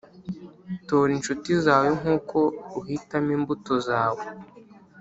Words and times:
tora 0.87 1.11
inshuti 1.17 1.49
zawe 1.65 1.89
nkuko 1.99 2.37
uhitamo 2.79 3.29
imbuto 3.37 3.73
zawe 3.87 4.23